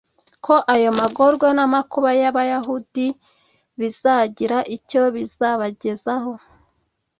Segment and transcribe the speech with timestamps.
[0.45, 3.07] ko ayo magorwa n'amakuba y'abayahudi
[3.79, 6.33] bizagira icyo bizabagezaho